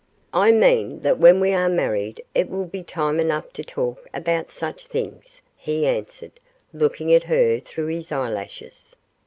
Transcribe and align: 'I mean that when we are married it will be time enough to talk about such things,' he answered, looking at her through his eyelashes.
'I 0.33 0.53
mean 0.53 1.01
that 1.01 1.19
when 1.19 1.39
we 1.39 1.53
are 1.53 1.69
married 1.69 2.23
it 2.33 2.49
will 2.49 2.65
be 2.65 2.81
time 2.81 3.19
enough 3.19 3.53
to 3.53 3.63
talk 3.63 4.09
about 4.15 4.49
such 4.49 4.87
things,' 4.87 5.43
he 5.55 5.85
answered, 5.85 6.39
looking 6.73 7.13
at 7.13 7.25
her 7.25 7.59
through 7.59 7.85
his 7.85 8.11
eyelashes. 8.11 8.95